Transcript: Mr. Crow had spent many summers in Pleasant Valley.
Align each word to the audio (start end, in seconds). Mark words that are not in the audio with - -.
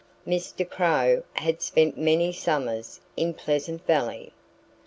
Mr. 0.25 0.67
Crow 0.67 1.21
had 1.33 1.61
spent 1.61 1.95
many 1.95 2.31
summers 2.31 3.01
in 3.15 3.35
Pleasant 3.35 3.85
Valley. 3.85 4.31